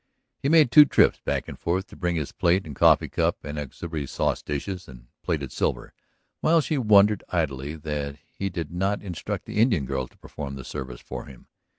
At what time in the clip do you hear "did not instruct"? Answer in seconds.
8.49-9.45